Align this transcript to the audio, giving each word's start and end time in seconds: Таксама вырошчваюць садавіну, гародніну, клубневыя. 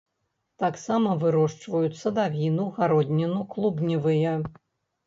Таксама 0.63 1.11
вырошчваюць 1.25 1.99
садавіну, 2.01 2.65
гародніну, 2.79 3.39
клубневыя. 3.55 4.39